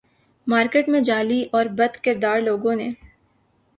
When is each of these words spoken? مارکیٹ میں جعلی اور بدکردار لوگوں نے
مارکیٹ 0.47 0.89
میں 0.89 0.99
جعلی 1.01 1.43
اور 1.51 1.65
بدکردار 1.77 2.39
لوگوں 2.41 2.75
نے 2.75 2.89